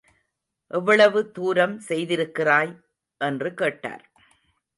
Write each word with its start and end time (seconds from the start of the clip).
எவ்வளவு 0.71 1.31
தூரம் 1.31 1.75
செய்திருக்கிறாய்? 1.87 2.73
என்று 3.21 3.53
கேட்டார். 3.53 4.03